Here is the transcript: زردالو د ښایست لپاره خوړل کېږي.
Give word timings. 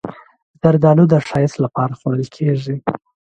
زردالو 0.61 1.03
د 1.09 1.13
ښایست 1.27 1.57
لپاره 1.65 1.93
خوړل 1.99 2.27
کېږي. 2.35 2.75